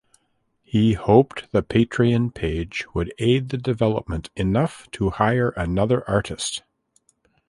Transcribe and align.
He 0.63 0.93
hoped 0.93 1.51
the 1.51 1.61
Patreon 1.61 2.33
page 2.33 2.87
would 2.95 3.13
aid 3.19 3.49
the 3.49 3.57
development 3.59 4.31
enough 4.35 4.89
to 4.93 5.11
hire 5.11 5.49
another 5.49 6.03
artist. 6.09 6.63